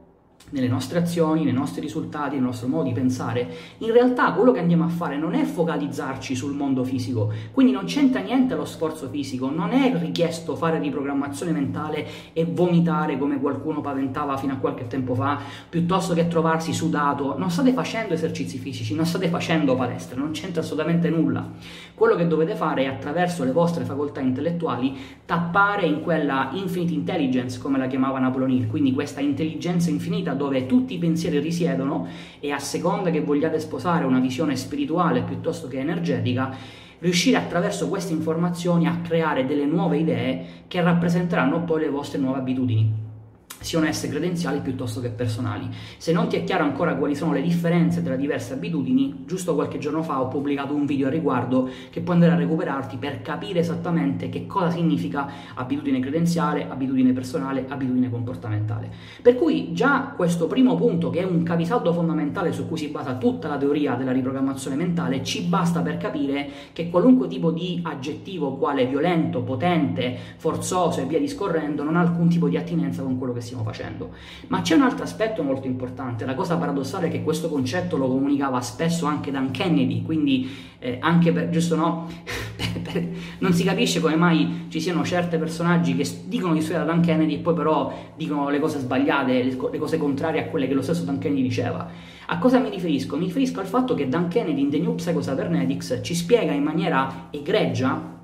nelle 0.53 0.67
nostre 0.67 1.00
azioni, 1.00 1.44
nei 1.44 1.51
nostri 1.51 1.81
risultati, 1.81 2.35
nel 2.35 2.44
nostro 2.44 2.67
modo 2.67 2.83
di 2.83 2.94
pensare, 2.94 3.47
in 3.79 3.91
realtà 3.91 4.31
quello 4.33 4.51
che 4.51 4.59
andiamo 4.59 4.85
a 4.85 4.88
fare 4.88 5.17
non 5.17 5.33
è 5.33 5.44
focalizzarci 5.44 6.35
sul 6.35 6.53
mondo 6.53 6.83
fisico, 6.83 7.31
quindi 7.51 7.73
non 7.73 7.85
c'entra 7.85 8.21
niente 8.21 8.53
lo 8.55 8.63
sforzo 8.63 9.09
fisico, 9.09 9.50
non 9.50 9.71
è 9.71 9.97
richiesto 10.00 10.55
fare 10.55 10.79
riprogrammazione 10.79 11.51
mentale 11.51 12.05
e 12.33 12.45
vomitare 12.45 13.17
come 13.17 13.39
qualcuno 13.39 13.81
paventava 13.81 14.38
fino 14.38 14.53
a 14.53 14.57
qualche 14.57 14.85
tempo 14.85 15.15
fa, 15.15 15.39
piuttosto 15.67 16.13
che 16.13 16.27
trovarsi 16.27 16.71
sudato, 16.71 17.36
non 17.38 17.50
state 17.50 17.74
facendo 17.74 18.13
esercizi 18.13 18.60
fisici, 18.60 18.93
non 18.93 19.05
state 19.05 19.29
facendo 19.29 19.75
palestra, 19.75 20.19
non 20.19 20.31
c'entra 20.31 20.62
assolutamente 20.62 21.10
nulla. 21.10 21.50
Quello 21.95 22.15
che 22.15 22.27
dovete 22.27 22.55
fare 22.55 22.83
è 22.83 22.88
attraverso 22.88 23.43
le 23.43 23.51
vostre 23.51 23.86
facoltà 23.86 24.19
intellettuali 24.19 24.95
tappare 25.25 25.88
in 25.88 26.01
quella 26.01 26.51
infinite 26.53 26.93
intelligence, 26.93 27.60
come 27.60 27.79
la 27.79 27.88
chiamava 27.88 28.19
Napoleon 28.19 28.51
Hill, 28.51 28.67
quindi 28.67 28.93
questa 28.93 29.19
intelligenza 29.19 29.89
infinita 29.89 30.33
dove 30.43 30.65
tutti 30.65 30.93
i 30.93 30.97
pensieri 30.97 31.39
risiedono 31.39 32.07
e 32.39 32.51
a 32.51 32.59
seconda 32.59 33.09
che 33.09 33.21
vogliate 33.21 33.59
sposare 33.59 34.05
una 34.05 34.19
visione 34.19 34.55
spirituale 34.55 35.21
piuttosto 35.21 35.67
che 35.67 35.79
energetica, 35.79 36.55
riuscire 37.00 37.38
attraverso 37.38 37.88
queste 37.88 38.13
informazioni 38.13 38.88
a 38.88 39.00
creare 39.01 39.45
delle 39.45 39.65
nuove 39.65 39.97
idee 39.97 40.45
che 40.67 40.81
rappresenteranno 40.81 41.63
poi 41.63 41.81
le 41.81 41.89
vostre 41.89 42.19
nuove 42.19 42.39
abitudini 42.39 43.12
siano 43.63 43.86
esse 43.86 44.10
credenziali 44.10 44.60
piuttosto 44.60 45.00
che 45.00 45.10
personali. 45.10 45.70
Se 45.98 46.12
non 46.12 46.27
ti 46.27 46.36
è 46.36 46.43
chiaro 46.43 46.63
ancora 46.63 46.96
quali 46.96 47.15
sono 47.15 47.34
le 47.34 47.41
differenze 47.41 48.03
tra 48.03 48.15
diverse 48.15 48.53
abitudini, 48.53 49.24
giusto 49.25 49.55
qualche 49.55 49.77
giorno 49.77 50.03
fa 50.03 50.22
ho 50.22 50.27
pubblicato 50.27 50.74
un 50.74 50.86
video 50.86 51.08
a 51.08 51.10
riguardo 51.10 51.70
che 51.89 52.01
puoi 52.01 52.15
andare 52.15 52.34
a 52.34 52.38
recuperarti 52.38 52.98
per 52.98 53.22
capire 53.22 53.60
esattamente 53.60 54.29
che 54.29 54.46
cosa 54.46 54.70
significa 54.70 55.29
abitudine 55.55 56.00
credenziale, 56.00 56.67
abitudine 56.70 57.13
personale, 57.13 57.65
abitudine 57.67 58.10
comportamentale. 58.10 58.91
Per 59.22 59.36
cui 59.36 59.74
già 59.74 60.13
questo 60.15 60.48
primo 60.48 60.75
punto, 60.75 61.10
che 61.10 61.22
è 61.22 61.24
un 61.24 61.43
capisaldo 61.43 61.93
fondamentale 61.93 62.51
su 62.51 62.67
cui 62.67 62.77
si 62.77 62.88
basa 62.88 63.15
tutta 63.15 63.48
la 63.48 63.58
teoria 63.58 63.96
della 63.96 64.12
riprogrammazione 64.12 64.75
mentale, 64.75 65.24
ci 65.24 65.43
basta 65.43 65.82
per 65.82 65.98
capire 65.98 66.50
che 66.74 66.89
qualunque 66.89 67.27
tipo 67.27 67.51
di 67.51 67.79
aggettivo, 67.84 68.55
quale 68.58 68.86
violento, 68.86 69.41
potente, 69.41 70.17
forzoso 70.38 71.01
e 71.01 71.05
via 71.05 71.20
discorrendo, 71.20 71.84
non 71.84 71.96
ha 71.96 72.01
alcun 72.01 72.29
tipo 72.29 72.50
di 72.50 72.58
attinenza 72.58 73.01
con 73.01 73.17
quello 73.17 73.34
che 73.34 73.41
si 73.41 73.52
stiamo 73.53 73.63
facendo. 73.63 74.12
Ma 74.48 74.62
c'è 74.62 74.75
un 74.75 74.81
altro 74.81 75.03
aspetto 75.03 75.43
molto 75.43 75.67
importante, 75.67 76.25
la 76.25 76.33
cosa 76.33 76.57
paradossale 76.57 77.07
è 77.07 77.12
che 77.12 77.24
questo 77.24 77.50
concetto 77.50 77.95
lo 77.98 78.07
comunicava 78.07 78.60
spesso 78.62 79.05
anche 79.05 79.31
Dan 79.31 79.51
Kennedy, 79.51 80.01
quindi 80.01 80.50
eh, 80.79 80.98
anche 81.00 81.31
per, 81.31 81.50
giusto 81.50 81.75
no, 81.75 82.10
non 83.39 83.53
si 83.53 83.63
capisce 83.63 84.00
come 84.00 84.15
mai 84.15 84.65
ci 84.69 84.81
siano 84.81 85.03
certi 85.03 85.38
personaggi 85.38 85.95
che 85.95 86.10
dicono 86.25 86.53
di 86.53 86.62
studiare 86.62 86.86
Dan 86.86 87.01
Kennedy 87.01 87.36
e 87.36 87.39
poi 87.39 87.53
però 87.53 88.12
dicono 88.15 88.50
le 88.50 88.60
cose 88.60 88.79
sbagliate, 88.79 89.43
le 89.43 89.77
cose 89.77 89.98
contrarie 89.98 90.41
a 90.41 90.48
quelle 90.48 90.67
che 90.67 90.74
lo 90.74 90.81
stesso 90.81 91.03
Dan 91.03 91.19
Kennedy 91.19 91.43
diceva. 91.43 92.12
A 92.25 92.38
cosa 92.39 92.57
mi 92.57 92.69
riferisco? 92.69 93.17
Mi 93.17 93.25
riferisco 93.25 93.60
al 93.60 93.67
fatto 93.67 93.93
che 93.93 94.07
Dan 94.07 94.27
Kennedy 94.29 94.62
in 94.62 94.69
The 94.69 94.79
New 94.79 94.95
Psycho 94.95 95.19
Cybernetics 95.19 96.00
ci 96.01 96.15
spiega 96.15 96.53
in 96.53 96.63
maniera 96.63 97.27
egregia 97.31 98.22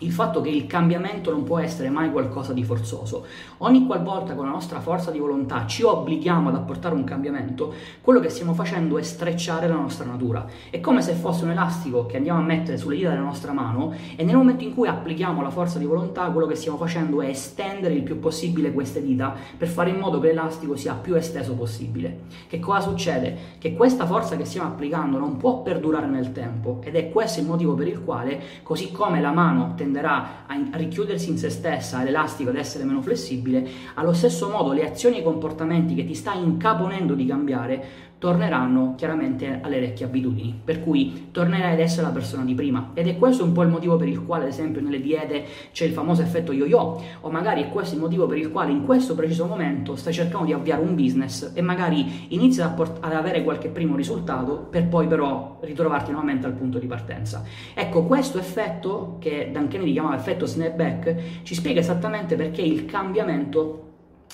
il 0.00 0.12
fatto 0.12 0.42
che 0.42 0.50
il 0.50 0.66
cambiamento 0.66 1.30
non 1.30 1.44
può 1.44 1.58
essere 1.58 1.88
mai 1.88 2.10
qualcosa 2.10 2.52
di 2.52 2.62
forzoso. 2.62 3.24
Ogni 3.58 3.86
qualvolta 3.86 4.34
con 4.34 4.44
la 4.44 4.50
nostra 4.50 4.80
forza 4.80 5.10
di 5.10 5.18
volontà 5.18 5.64
ci 5.66 5.82
obblighiamo 5.82 6.50
ad 6.50 6.54
apportare 6.54 6.94
un 6.94 7.04
cambiamento, 7.04 7.72
quello 8.02 8.20
che 8.20 8.28
stiamo 8.28 8.52
facendo 8.52 8.98
è 8.98 9.02
strecciare 9.02 9.68
la 9.68 9.76
nostra 9.76 10.04
natura. 10.04 10.44
È 10.68 10.80
come 10.80 11.00
se 11.00 11.14
fosse 11.14 11.44
un 11.44 11.52
elastico 11.52 12.04
che 12.04 12.18
andiamo 12.18 12.40
a 12.40 12.42
mettere 12.42 12.76
sulle 12.76 12.96
dita 12.96 13.08
della 13.08 13.22
nostra 13.22 13.52
mano 13.52 13.94
e 14.16 14.22
nel 14.22 14.36
momento 14.36 14.64
in 14.64 14.74
cui 14.74 14.86
applichiamo 14.86 15.40
la 15.40 15.50
forza 15.50 15.78
di 15.78 15.86
volontà, 15.86 16.28
quello 16.30 16.46
che 16.46 16.56
stiamo 16.56 16.76
facendo 16.76 17.22
è 17.22 17.28
estendere 17.28 17.94
il 17.94 18.02
più 18.02 18.18
possibile 18.18 18.72
queste 18.72 19.02
dita 19.02 19.34
per 19.56 19.68
fare 19.68 19.90
in 19.90 19.98
modo 19.98 20.20
che 20.20 20.28
l'elastico 20.28 20.76
sia 20.76 20.92
più 20.92 21.14
esteso 21.14 21.54
possibile. 21.54 22.24
Che 22.48 22.58
cosa 22.58 22.88
succede? 22.88 23.36
Che 23.58 23.74
questa 23.74 24.04
forza 24.04 24.36
che 24.36 24.44
stiamo 24.44 24.68
applicando 24.68 25.18
non 25.18 25.38
può 25.38 25.62
perdurare 25.62 26.06
nel 26.06 26.32
tempo 26.32 26.80
ed 26.82 26.96
è 26.96 27.08
questo 27.08 27.40
il 27.40 27.46
motivo 27.46 27.72
per 27.72 27.88
il 27.88 28.02
quale, 28.04 28.42
così 28.62 28.92
come 28.92 29.22
la 29.22 29.32
mano 29.32 29.72
tenderà 29.86 30.44
a 30.46 30.56
richiudersi 30.72 31.30
in 31.30 31.38
se 31.38 31.48
stessa, 31.48 32.02
l'elastico 32.02 32.50
ad 32.50 32.56
essere 32.56 32.84
meno 32.84 33.00
flessibile, 33.00 33.66
allo 33.94 34.12
stesso 34.12 34.48
modo 34.48 34.72
le 34.72 34.84
azioni 34.84 35.16
e 35.16 35.20
i 35.20 35.22
comportamenti 35.22 35.94
che 35.94 36.04
ti 36.04 36.14
stai 36.14 36.42
incaponendo 36.42 37.14
di 37.14 37.26
cambiare 37.26 37.84
torneranno 38.18 38.94
chiaramente 38.96 39.60
alle 39.62 39.78
vecchie 39.78 40.06
abitudini, 40.06 40.58
per 40.64 40.82
cui 40.82 41.28
tornerai 41.30 41.74
ad 41.74 41.80
essere 41.80 42.06
la 42.06 42.12
persona 42.12 42.44
di 42.44 42.54
prima. 42.54 42.90
Ed 42.94 43.08
è 43.08 43.16
questo 43.18 43.44
un 43.44 43.52
po' 43.52 43.62
il 43.62 43.68
motivo 43.68 43.96
per 43.96 44.08
il 44.08 44.24
quale, 44.24 44.44
ad 44.44 44.50
esempio, 44.50 44.80
nelle 44.80 45.00
diete 45.00 45.44
c'è 45.72 45.84
il 45.84 45.92
famoso 45.92 46.22
effetto 46.22 46.52
yo-yo, 46.52 47.02
o 47.20 47.30
magari 47.30 47.62
è 47.62 47.68
questo 47.68 47.94
il 47.94 48.00
motivo 48.00 48.26
per 48.26 48.38
il 48.38 48.50
quale 48.50 48.72
in 48.72 48.84
questo 48.84 49.14
preciso 49.14 49.46
momento 49.46 49.96
stai 49.96 50.12
cercando 50.12 50.46
di 50.46 50.52
avviare 50.52 50.82
un 50.82 50.94
business 50.94 51.52
e 51.54 51.60
magari 51.60 52.26
inizi 52.28 52.62
ad, 52.62 52.70
apport- 52.70 53.04
ad 53.04 53.12
avere 53.12 53.44
qualche 53.44 53.68
primo 53.68 53.96
risultato, 53.96 54.66
per 54.70 54.88
poi 54.88 55.06
però 55.06 55.58
ritrovarti 55.60 56.10
nuovamente 56.10 56.46
al 56.46 56.54
punto 56.54 56.78
di 56.78 56.86
partenza. 56.86 57.44
Ecco, 57.74 58.04
questo 58.04 58.38
effetto, 58.38 59.16
che 59.20 59.50
Dan 59.52 59.68
Kennedy 59.68 59.92
chiamava 59.92 60.16
effetto 60.16 60.46
snapback, 60.46 61.42
ci 61.42 61.54
spiega 61.54 61.80
esattamente 61.80 62.36
perché 62.36 62.62
il 62.62 62.86
cambiamento 62.86 63.85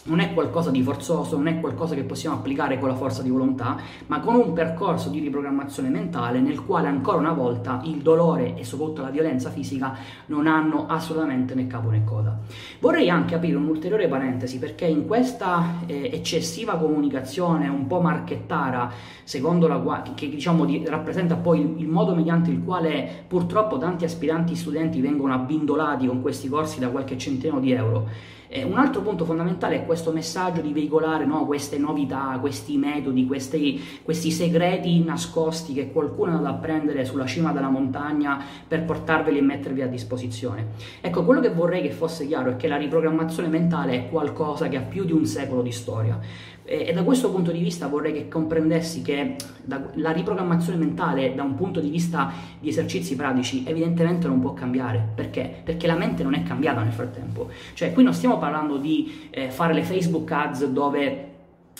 non 0.04 0.18
è 0.18 0.34
qualcosa 0.34 0.70
di 0.70 0.82
forzoso, 0.82 1.36
non 1.36 1.46
è 1.46 1.60
qualcosa 1.60 1.94
che 1.94 2.02
possiamo 2.02 2.36
applicare 2.36 2.78
con 2.78 2.88
la 2.88 2.94
forza 2.94 3.22
di 3.22 3.30
volontà, 3.30 3.76
ma 4.06 4.18
con 4.20 4.34
un 4.34 4.52
percorso 4.52 5.08
di 5.10 5.20
riprogrammazione 5.20 5.90
mentale 5.90 6.40
nel 6.40 6.64
quale 6.64 6.88
ancora 6.88 7.18
una 7.18 7.32
volta 7.32 7.80
il 7.84 7.98
dolore 7.98 8.56
e 8.56 8.64
soprattutto 8.64 9.02
la 9.02 9.10
violenza 9.10 9.50
fisica 9.50 9.96
non 10.26 10.48
hanno 10.48 10.86
assolutamente 10.88 11.54
né 11.54 11.68
capo 11.68 11.90
né 11.90 12.02
coda. 12.02 12.36
Vorrei 12.80 13.08
anche 13.10 13.36
aprire 13.36 13.56
un'ulteriore 13.56 14.08
parentesi 14.08 14.58
perché 14.58 14.86
in 14.86 15.06
questa 15.06 15.80
eh, 15.86 16.10
eccessiva 16.12 16.76
comunicazione 16.76 17.68
un 17.68 17.86
po' 17.86 18.00
marchettara, 18.00 18.90
secondo 19.22 19.68
la 19.68 19.80
che 20.14 20.28
diciamo 20.28 20.64
di, 20.64 20.84
rappresenta 20.86 21.36
poi 21.36 21.60
il, 21.60 21.74
il 21.80 21.88
modo 21.88 22.14
mediante 22.14 22.50
il 22.50 22.62
quale 22.64 23.24
purtroppo 23.28 23.78
tanti 23.78 24.04
aspiranti 24.04 24.56
studenti 24.56 25.00
vengono 25.00 25.32
abbindolati 25.32 26.06
con 26.06 26.20
questi 26.20 26.48
corsi 26.48 26.80
da 26.80 26.88
qualche 26.88 27.16
centinaio 27.16 27.60
di 27.60 27.72
euro, 27.72 28.08
eh, 28.52 28.64
un 28.64 28.76
altro 28.76 29.00
punto 29.00 29.24
fondamentale 29.24 29.76
è 29.76 29.86
questo 29.86 30.12
messaggio 30.12 30.60
di 30.60 30.74
veicolare 30.74 31.24
no, 31.24 31.46
queste 31.46 31.78
novità, 31.78 32.36
questi 32.38 32.76
metodi, 32.76 33.26
questi, 33.26 33.82
questi, 34.02 34.30
segreti 34.30 35.02
nascosti 35.02 35.72
che 35.72 35.90
qualcuno 35.90 36.32
è 36.32 36.34
andato 36.34 36.54
a 36.54 36.58
prendere 36.58 37.06
sulla 37.06 37.24
cima 37.24 37.52
della 37.52 37.70
montagna 37.70 38.38
per 38.68 38.84
portarveli 38.84 39.38
e 39.38 39.42
mettervi 39.42 39.80
a 39.80 39.86
disposizione. 39.86 40.72
Ecco, 41.00 41.24
quello 41.24 41.40
che 41.40 41.50
vorrei 41.50 41.80
che 41.80 41.92
fosse 41.92 42.26
chiaro 42.26 42.50
è 42.50 42.56
che 42.56 42.68
la 42.68 42.76
riprogrammazione 42.76 43.48
mentale 43.48 43.94
è 43.94 44.10
qualcosa 44.10 44.68
che 44.68 44.76
ha 44.76 44.82
più 44.82 45.04
di 45.04 45.12
un 45.12 45.24
secolo 45.24 45.62
di 45.62 45.72
storia. 45.72 46.20
E 46.64 46.92
da 46.92 47.02
questo 47.02 47.30
punto 47.30 47.50
di 47.50 47.58
vista 47.58 47.88
vorrei 47.88 48.12
che 48.12 48.28
comprendessi 48.28 49.02
che 49.02 49.36
la 49.94 50.10
riprogrammazione 50.12 50.78
mentale 50.78 51.34
da 51.34 51.42
un 51.42 51.54
punto 51.54 51.80
di 51.80 51.90
vista 51.90 52.32
di 52.60 52.68
esercizi 52.68 53.16
pratici 53.16 53.64
evidentemente 53.66 54.28
non 54.28 54.40
può 54.40 54.54
cambiare. 54.54 55.08
Perché? 55.14 55.62
Perché 55.64 55.86
la 55.86 55.96
mente 55.96 56.22
non 56.22 56.34
è 56.34 56.42
cambiata 56.42 56.82
nel 56.82 56.92
frattempo. 56.92 57.50
Cioè 57.74 57.92
qui 57.92 58.02
non 58.02 58.14
stiamo 58.14 58.38
parlando 58.38 58.76
di 58.76 59.28
eh, 59.30 59.50
fare 59.50 59.74
le 59.74 59.82
Facebook 59.82 60.30
ads 60.30 60.66
dove 60.66 61.31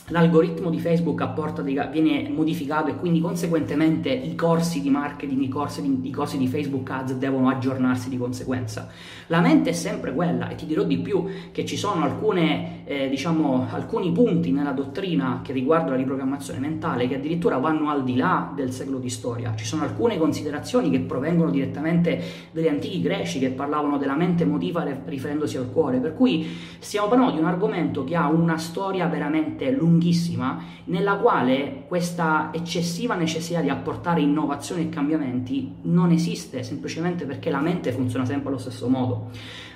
l'algoritmo 0.09 0.68
di 0.68 0.80
Facebook 0.80 1.23
dei, 1.62 1.80
viene 1.90 2.28
modificato 2.28 2.90
e 2.90 2.97
quindi 2.97 3.21
conseguentemente 3.21 4.11
i 4.11 4.35
corsi 4.35 4.80
di 4.80 4.90
marketing, 4.90 5.40
i 5.42 5.49
corsi 5.49 5.80
di, 5.80 6.09
i 6.09 6.11
corsi 6.11 6.38
di, 6.38 6.49
Facebook 6.49 6.90
Ads 6.90 7.14
devono 7.14 7.49
aggiornarsi 7.49 8.09
di 8.09 8.18
conseguenza. 8.18 8.88
La 9.28 9.40
mente 9.40 9.71
è 9.71 9.73
sempre 9.73 10.12
quella 10.12 10.49
e 10.49 10.56
ti 10.56 10.66
dirò 10.66 10.82
di 10.82 10.99
più 10.99 11.26
che 11.52 11.64
ci 11.64 11.76
sono 11.76 12.04
alcune, 12.04 12.85
eh, 12.85 13.09
diciamo, 13.09 13.68
alcuni 13.71 14.11
punti 14.11 14.50
nella 14.50 14.73
dottrina 14.73 15.40
che 15.42 15.52
riguardano 15.52 15.92
la 15.92 15.99
riprogrammazione 15.99 16.59
mentale 16.59 17.06
che 17.06 17.16
addirittura 17.16 17.59
vanno 17.59 17.88
al 17.88 18.02
di 18.02 18.16
là 18.16 18.52
del 18.54 18.73
secolo 18.73 18.99
di 18.99 19.09
storia. 19.09 19.54
Ci 19.54 19.64
sono 19.64 19.85
alcune 19.85 20.18
considerazioni 20.18 20.90
che 20.90 21.00
provengono 21.00 21.50
direttamente 21.50 22.21
dagli 22.50 22.68
antichi 22.68 23.00
greci 23.00 23.38
che 23.38 23.50
parlavano 23.50 23.99
della 23.99 24.16
mente 24.16 24.42
emotiva 24.42 24.85
riferendosi 25.06 25.56
al 25.56 25.71
cuore, 25.71 25.99
per 25.99 26.14
cui 26.14 26.47
stiamo 26.80 27.09
parlando 27.09 27.35
di 27.35 27.40
un 27.40 27.47
argomento 27.47 28.04
che 28.04 28.16
ha 28.16 28.28
una 28.28 28.59
storia 28.59 29.06
veramente 29.06 29.71
lunga 29.71 29.92
lunghissima 29.93 30.65
nella 30.85 31.17
quale 31.17 31.85
questa 31.87 32.51
eccessiva 32.53 33.15
necessità 33.15 33.61
di 33.61 33.69
apportare 33.69 34.21
innovazioni 34.21 34.83
e 34.83 34.89
cambiamenti 34.89 35.75
non 35.83 36.11
esiste 36.11 36.63
semplicemente 36.63 37.27
perché 37.27 37.51
la 37.51 37.61
mente 37.61 37.93
funziona 37.93 38.25
sempre 38.25 38.49
allo 38.49 38.59
stesso 38.59 38.89
modo. 38.89 39.31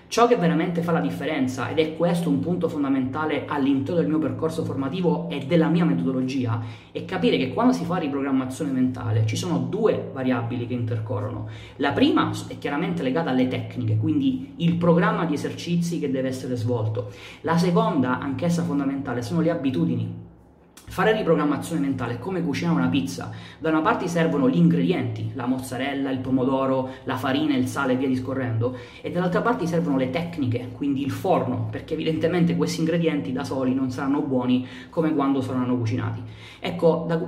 Ciò 0.09 0.29
che 0.29 0.37
veramente 0.37 0.83
fa 0.83 0.93
la 0.93 1.01
differenza, 1.01 1.69
ed 1.69 1.81
è 1.81 1.97
questo 1.97 2.29
un 2.29 2.39
punto 2.39 2.69
fondamentale 2.69 3.45
all'interno 3.47 4.01
del 4.01 4.09
mio 4.09 4.19
percorso 4.19 4.65
formativo 4.65 5.29
e 5.29 5.47
della 5.47 5.69
mia 5.69 5.85
metodologia, 5.85 6.63
è 6.93 7.05
capire 7.05 7.37
che 7.37 7.53
quando 7.53 7.73
si 7.73 7.85
fa 7.85 7.97
riprogrammazione 7.97 8.71
mentale 8.71 9.27
ci 9.27 9.35
sono 9.35 9.59
due 9.59 10.11
variabili 10.13 10.69
che 10.69 10.75
intercorrono. 10.75 11.49
La 11.77 11.91
prima 11.91 12.31
è 12.47 12.57
chiaramente 12.57 13.03
legata 13.03 13.31
alle 13.31 13.49
tecniche, 13.49 13.97
quindi 13.97 14.55
il 14.59 14.77
programma 14.77 15.25
di 15.25 15.35
esercizi 15.35 15.99
che 15.99 16.11
deve 16.11 16.29
essere 16.29 16.55
svolto. 16.55 17.11
La 17.41 17.59
seconda, 17.59 18.21
anch'essa 18.21 18.63
fondamentale, 18.63 19.23
sono 19.23 19.41
le 19.41 19.51
abitudini. 19.51 20.26
Fare 20.89 21.13
riprogrammazione 21.13 21.81
mentale 21.81 22.15
è 22.15 22.19
come 22.19 22.43
cucinare 22.43 22.79
una 22.79 22.89
pizza. 22.89 23.31
Da 23.59 23.69
una 23.69 23.83
parte 23.83 24.09
servono 24.09 24.49
gli 24.49 24.57
ingredienti, 24.57 25.33
la 25.35 25.47
mozzarella, 25.47 26.11
il 26.11 26.21
pomodoro, 26.21 26.91
la 27.05 27.17
farina, 27.17 27.55
il 27.55 27.67
sale 27.67 27.93
e 27.93 27.97
via 27.97 28.09
discorrendo, 28.09 28.77
e 29.03 29.11
dall'altra 29.11 29.43
parte 29.43 29.67
servono 29.67 29.97
le 29.97 30.11
tecniche, 30.11 30.71
quindi 30.73 31.03
il 31.03 31.11
forno, 31.11 31.69
perché 31.71 31.95
evidentemente 31.95 32.57
questi 32.57 32.81
ingredienti 32.81 33.33
da 33.33 33.45
soli 33.45 33.75
non 33.75 33.91
saranno 33.91 34.23
buoni 34.23 34.67
come 34.89 35.13
quando 35.13 35.43
saranno 35.43 35.77
cucinati. 35.77 36.23
Ecco, 36.61 37.05
da, 37.07 37.19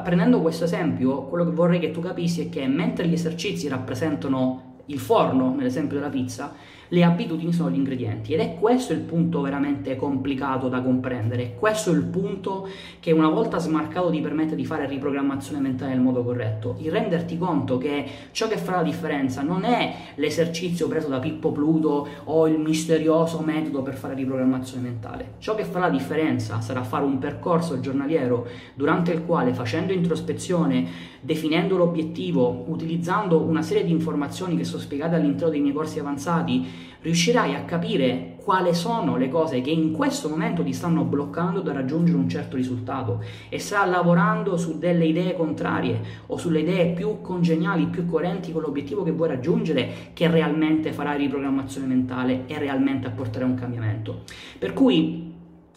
prendendo 0.00 0.40
questo 0.40 0.64
esempio, 0.64 1.24
quello 1.24 1.44
che 1.44 1.52
vorrei 1.52 1.80
che 1.80 1.90
tu 1.90 2.00
capissi 2.00 2.42
è 2.42 2.48
che 2.48 2.66
mentre 2.68 3.08
gli 3.08 3.14
esercizi 3.14 3.66
rappresentano 3.66 4.69
il 4.90 4.98
forno, 4.98 5.54
nell'esempio 5.54 5.96
della 5.96 6.10
pizza, 6.10 6.54
le 6.90 7.04
abitudini 7.04 7.52
sono 7.52 7.70
gli 7.70 7.76
ingredienti. 7.76 8.32
Ed 8.32 8.40
è 8.40 8.54
questo 8.58 8.92
il 8.92 9.00
punto 9.00 9.40
veramente 9.40 9.96
complicato 9.96 10.68
da 10.68 10.80
comprendere, 10.82 11.54
questo 11.58 11.90
è 11.90 11.94
il 11.94 12.04
punto 12.04 12.68
che 12.98 13.12
una 13.12 13.28
volta 13.28 13.58
smarcato 13.58 14.10
ti 14.10 14.20
permette 14.20 14.54
di 14.54 14.64
fare 14.64 14.86
riprogrammazione 14.86 15.60
mentale 15.60 15.92
nel 15.92 16.00
modo 16.00 16.22
corretto, 16.22 16.76
il 16.80 16.90
renderti 16.90 17.38
conto 17.38 17.78
che 17.78 18.04
ciò 18.32 18.48
che 18.48 18.56
fa 18.56 18.76
la 18.76 18.82
differenza 18.82 19.42
non 19.42 19.64
è 19.64 19.94
l'esercizio 20.16 20.88
preso 20.88 21.08
da 21.08 21.18
Pippo 21.18 21.52
Pluto 21.52 22.06
o 22.24 22.46
il 22.46 22.58
misterioso 22.58 23.40
metodo 23.40 23.82
per 23.82 23.94
fare 23.94 24.14
riprogrammazione 24.14 24.82
mentale, 24.82 25.34
ciò 25.38 25.54
che 25.54 25.64
fa 25.64 25.78
la 25.78 25.90
differenza 25.90 26.60
sarà 26.60 26.82
fare 26.82 27.04
un 27.04 27.18
percorso 27.18 27.80
giornaliero 27.80 28.46
durante 28.74 29.12
il 29.12 29.24
quale 29.24 29.54
facendo 29.54 29.92
introspezione, 29.92 31.08
definendo 31.20 31.76
l'obiettivo, 31.76 32.64
utilizzando 32.68 33.40
una 33.40 33.62
serie 33.62 33.84
di 33.84 33.90
informazioni 33.90 34.56
che 34.56 34.64
sono 34.64 34.79
spiegate 34.80 35.14
all'interno 35.14 35.50
dei 35.50 35.60
miei 35.60 35.74
corsi 35.74 35.98
avanzati, 35.98 36.66
riuscirai 37.02 37.54
a 37.54 37.64
capire 37.64 38.36
quali 38.42 38.74
sono 38.74 39.16
le 39.16 39.28
cose 39.28 39.60
che 39.60 39.70
in 39.70 39.92
questo 39.92 40.28
momento 40.28 40.62
ti 40.62 40.72
stanno 40.72 41.04
bloccando 41.04 41.60
da 41.60 41.72
raggiungere 41.72 42.18
un 42.18 42.28
certo 42.28 42.56
risultato 42.56 43.22
e 43.48 43.58
sta 43.58 43.84
lavorando 43.84 44.56
su 44.56 44.78
delle 44.78 45.04
idee 45.04 45.34
contrarie 45.34 46.00
o 46.26 46.36
sulle 46.36 46.60
idee 46.60 46.92
più 46.92 47.20
congeniali, 47.20 47.86
più 47.86 48.06
coerenti 48.06 48.50
con 48.52 48.62
l'obiettivo 48.62 49.02
che 49.02 49.12
vuoi 49.12 49.28
raggiungere 49.28 50.10
che 50.14 50.26
realmente 50.28 50.92
farai 50.92 51.18
riprogrammazione 51.18 51.86
mentale 51.86 52.44
e 52.46 52.58
realmente 52.58 53.06
apporterà 53.06 53.44
un 53.44 53.54
cambiamento. 53.54 54.22
Per 54.58 54.72
cui 54.72 55.29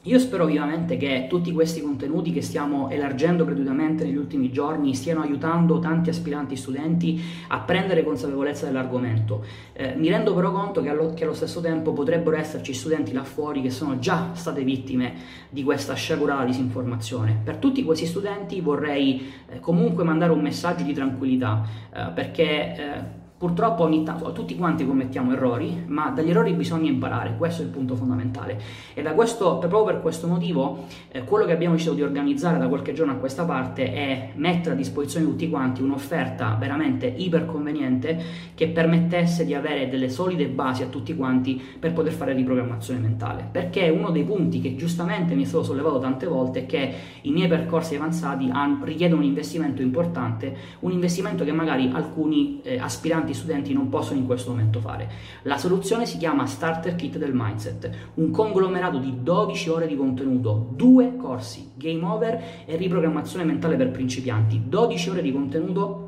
io 0.06 0.20
spero 0.20 0.46
vivamente 0.46 0.98
che 0.98 1.28
tutti 1.30 1.54
questi 1.54 1.82
contenuti 1.82 2.34
che 2.34 2.42
stiamo 2.42 2.90
elargendo 2.90 3.46
gratuitamente 3.46 4.04
negli 4.04 4.18
ultimi 4.18 4.52
giorni 4.52 4.94
stiano 4.96 5.22
aiutando 5.22 5.80
tanti 5.80 6.10
aspiranti 6.10 6.58
studenti 6.58 7.22
a 7.48 7.60
prendere 7.62 8.04
consapevolezza 8.04 8.66
dell'argomento. 8.66 9.46
Eh, 9.72 9.96
mi 9.96 10.10
rendo 10.10 10.34
però 10.34 10.52
conto 10.52 10.82
che 10.82 10.90
allo, 10.90 11.14
che 11.14 11.24
allo, 11.24 11.34
stesso 11.34 11.62
tempo 11.62 11.94
potrebbero 11.94 12.36
esserci 12.36 12.74
studenti 12.74 13.14
là 13.14 13.24
fuori 13.24 13.62
che 13.62 13.70
sono 13.70 13.98
già 14.00 14.32
state 14.34 14.64
vittime 14.64 15.14
di 15.50 15.64
questa 15.64 15.94
sciagurata 15.94 16.44
disinformazione. 16.44 17.40
Per 17.42 17.56
tutti 17.56 17.82
questi 17.86 18.06
studenti 18.06 18.60
vorrei 18.60 19.32
eh, 19.48 19.62
comunque 19.62 20.04
mandare 20.04 20.34
un 20.34 20.42
messaggio 20.42 20.84
di 20.84 20.92
tranquillità 20.92 21.66
eh, 21.94 22.12
perché 22.14 22.76
eh, 22.76 23.22
Purtroppo 23.44 23.84
ogni 23.84 24.04
tanto 24.04 24.32
tutti 24.32 24.56
quanti 24.56 24.88
commettiamo 24.88 25.34
errori, 25.34 25.84
ma 25.88 26.12
dagli 26.12 26.30
errori 26.30 26.54
bisogna 26.54 26.90
imparare, 26.90 27.36
questo 27.38 27.62
è 27.62 27.66
il 27.66 27.72
punto 27.72 27.94
fondamentale. 27.94 28.58
E 28.94 29.04
questo, 29.16 29.58
proprio 29.58 29.84
per 29.84 30.00
questo 30.00 30.28
motivo, 30.28 30.86
eh, 31.12 31.26
quello 31.26 31.44
che 31.44 31.52
abbiamo 31.52 31.74
deciso 31.74 31.94
di 31.94 32.02
organizzare 32.02 32.58
da 32.58 32.70
qualche 32.70 32.94
giorno 32.94 33.12
a 33.12 33.16
questa 33.16 33.44
parte 33.44 33.92
è 33.92 34.30
mettere 34.36 34.76
a 34.76 34.78
disposizione 34.78 35.26
di 35.26 35.32
tutti 35.32 35.50
quanti 35.50 35.82
un'offerta 35.82 36.56
veramente 36.58 37.06
iper 37.06 37.46
conveniente 37.46 38.18
che 38.56 38.70
permettesse 38.70 39.44
di 39.44 39.54
avere 39.54 39.90
delle 39.90 40.08
solide 40.08 40.48
basi 40.48 40.84
a 40.84 40.86
tutti 40.86 41.14
quanti 41.14 41.62
per 41.78 41.92
poter 41.92 42.14
fare 42.14 42.32
riprogrammazione 42.32 43.02
mentale. 43.02 43.46
Perché 43.52 43.90
uno 43.90 44.12
dei 44.12 44.24
punti 44.24 44.62
che 44.62 44.78
giustamente 44.78 45.36
mi 45.36 45.44
stato 45.44 45.66
sollevato 45.66 46.00
tante 46.00 46.28
volte 46.28 46.62
è 46.62 46.66
che 46.66 46.94
i 47.24 47.32
miei 47.32 47.50
percorsi 47.50 47.96
avanzati 47.96 48.50
richiedono 48.84 49.20
un 49.20 49.28
investimento 49.28 49.82
importante, 49.82 50.56
un 50.80 50.94
investimento 50.94 51.44
che 51.44 51.52
magari 51.52 51.92
alcuni 51.94 52.62
eh, 52.64 52.80
aspiranti 52.80 53.32
studenti 53.34 53.74
non 53.74 53.90
possono 53.90 54.20
in 54.20 54.26
questo 54.26 54.52
momento 54.52 54.80
fare. 54.80 55.10
La 55.44 55.58
soluzione 55.58 56.06
si 56.06 56.18
chiama 56.18 56.46
Starter 56.46 56.96
Kit 56.96 57.18
del 57.18 57.34
Mindset, 57.34 57.90
un 58.16 58.32
conglomerato 58.32 58.98
di 58.98 59.20
12 59.22 59.70
ore 59.70 59.88
di 59.88 59.96
contenuto, 59.96 60.70
due 60.76 61.16
corsi, 61.16 61.72
Game 61.76 62.04
Over 62.04 62.44
e 62.66 62.76
riprogrammazione 62.76 63.46
mentale 63.46 63.76
per 63.76 63.92
principianti, 63.92 64.64
12 64.68 65.10
ore 65.10 65.22
di 65.22 65.32
contenuto 65.32 66.03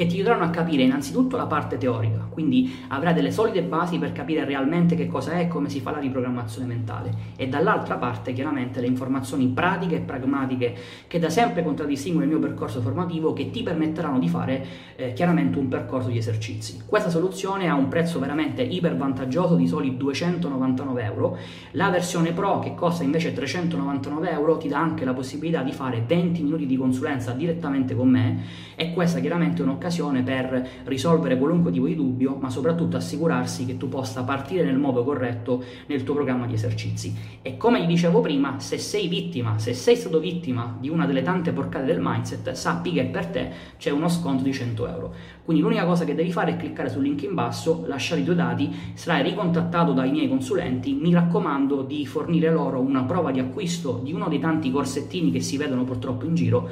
che 0.00 0.06
ti 0.06 0.14
aiuteranno 0.14 0.44
a 0.44 0.48
capire 0.48 0.82
innanzitutto 0.82 1.36
la 1.36 1.44
parte 1.44 1.76
teorica, 1.76 2.26
quindi 2.30 2.74
avrai 2.88 3.12
delle 3.12 3.30
solide 3.30 3.62
basi 3.62 3.98
per 3.98 4.12
capire 4.12 4.46
realmente 4.46 4.94
che 4.94 5.06
cosa 5.06 5.32
è 5.32 5.40
e 5.40 5.48
come 5.48 5.68
si 5.68 5.80
fa 5.80 5.90
la 5.90 5.98
riprogrammazione 5.98 6.66
mentale 6.66 7.12
e 7.36 7.48
dall'altra 7.48 7.96
parte 7.96 8.32
chiaramente 8.32 8.80
le 8.80 8.86
informazioni 8.86 9.46
pratiche 9.48 9.96
e 9.96 10.00
pragmatiche 10.00 10.74
che 11.06 11.18
da 11.18 11.28
sempre 11.28 11.62
contraddistinguono 11.62 12.24
il 12.24 12.32
mio 12.32 12.40
percorso 12.40 12.80
formativo 12.80 13.34
che 13.34 13.50
ti 13.50 13.62
permetteranno 13.62 14.18
di 14.18 14.26
fare 14.26 14.66
eh, 14.96 15.12
chiaramente 15.12 15.58
un 15.58 15.68
percorso 15.68 16.08
di 16.08 16.16
esercizi. 16.16 16.80
Questa 16.86 17.10
soluzione 17.10 17.68
ha 17.68 17.74
un 17.74 17.88
prezzo 17.88 18.18
veramente 18.18 18.62
iper 18.62 18.96
vantaggioso 18.96 19.54
di 19.54 19.66
soli 19.66 19.98
299 19.98 21.02
euro, 21.02 21.36
la 21.72 21.90
versione 21.90 22.32
Pro 22.32 22.58
che 22.60 22.74
costa 22.74 23.02
invece 23.02 23.34
399 23.34 24.30
euro 24.30 24.56
ti 24.56 24.68
dà 24.68 24.78
anche 24.78 25.04
la 25.04 25.12
possibilità 25.12 25.62
di 25.62 25.72
fare 25.72 26.02
20 26.06 26.42
minuti 26.42 26.64
di 26.64 26.76
consulenza 26.78 27.32
direttamente 27.32 27.94
con 27.94 28.08
me 28.08 28.68
e 28.76 28.94
questa 28.94 29.20
chiaramente 29.20 29.60
è 29.60 29.64
un'occasione 29.64 29.69
un'occasione 29.70 30.22
per 30.22 30.68
risolvere 30.84 31.38
qualunque 31.38 31.70
tipo 31.70 31.86
di 31.86 31.94
dubbio, 31.94 32.36
ma 32.40 32.50
soprattutto 32.50 32.96
assicurarsi 32.96 33.64
che 33.64 33.76
tu 33.76 33.88
possa 33.88 34.22
partire 34.24 34.64
nel 34.64 34.78
modo 34.78 35.04
corretto 35.04 35.62
nel 35.86 36.02
tuo 36.02 36.14
programma 36.14 36.46
di 36.46 36.54
esercizi. 36.54 37.14
E 37.42 37.56
come 37.56 37.82
gli 37.82 37.86
dicevo 37.86 38.20
prima, 38.20 38.58
se 38.58 38.78
sei 38.78 39.08
vittima, 39.08 39.58
se 39.58 39.72
sei 39.74 39.96
stato 39.96 40.18
vittima 40.18 40.76
di 40.78 40.88
una 40.88 41.06
delle 41.06 41.22
tante 41.22 41.52
porcate 41.52 41.86
del 41.86 42.00
mindset, 42.00 42.52
sappi 42.52 42.92
che 42.92 43.04
per 43.04 43.26
te 43.26 43.50
c'è 43.78 43.90
uno 43.90 44.08
sconto 44.08 44.42
di 44.42 44.52
100 44.52 44.88
euro. 44.88 45.14
Quindi 45.44 45.62
l'unica 45.62 45.84
cosa 45.84 46.04
che 46.04 46.14
devi 46.14 46.30
fare 46.30 46.52
è 46.52 46.56
cliccare 46.56 46.88
sul 46.88 47.02
link 47.02 47.22
in 47.22 47.34
basso, 47.34 47.84
lasciare 47.86 48.20
i 48.20 48.24
tuoi 48.24 48.36
dati, 48.36 48.70
sarai 48.94 49.22
ricontattato 49.22 49.92
dai 49.92 50.10
miei 50.10 50.28
consulenti, 50.28 50.92
mi 50.94 51.12
raccomando 51.12 51.82
di 51.82 52.06
fornire 52.06 52.52
loro 52.52 52.80
una 52.80 53.02
prova 53.02 53.30
di 53.30 53.40
acquisto 53.40 54.00
di 54.02 54.12
uno 54.12 54.28
dei 54.28 54.38
tanti 54.38 54.70
corsettini 54.70 55.30
che 55.30 55.40
si 55.40 55.56
vedono 55.56 55.84
purtroppo 55.84 56.24
in 56.24 56.34
giro 56.34 56.68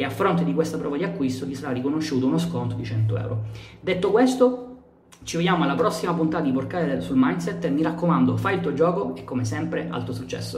e 0.00 0.04
a 0.04 0.08
fronte 0.08 0.44
di 0.44 0.54
questa 0.54 0.78
prova 0.78 0.96
di 0.96 1.04
acquisto 1.04 1.44
ti 1.44 1.54
sarà 1.54 1.72
riconosciuto 1.72 2.24
uno 2.24 2.38
sconto 2.38 2.74
di 2.74 2.84
100 2.84 3.18
euro. 3.18 3.42
Detto 3.82 4.10
questo, 4.10 4.76
ci 5.24 5.36
vediamo 5.36 5.64
alla 5.64 5.74
prossima 5.74 6.14
puntata 6.14 6.42
di 6.42 6.52
Porcare 6.52 7.02
sul 7.02 7.18
Mindset, 7.18 7.68
mi 7.68 7.82
raccomando, 7.82 8.34
fai 8.38 8.54
il 8.54 8.60
tuo 8.62 8.72
gioco 8.72 9.14
e 9.14 9.24
come 9.24 9.44
sempre 9.44 9.88
alto 9.90 10.14
successo. 10.14 10.48